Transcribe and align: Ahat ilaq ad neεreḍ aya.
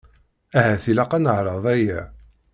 Ahat 0.57 0.83
ilaq 0.91 1.11
ad 1.17 1.21
neεreḍ 1.23 1.65
aya. 1.75 2.01